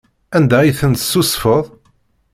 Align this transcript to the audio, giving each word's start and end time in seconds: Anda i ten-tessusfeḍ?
Anda 0.37 0.59
i 0.63 0.71
ten-tessusfeḍ? 0.79 1.65